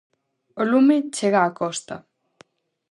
[0.61, 1.95] O lume chega á Costa.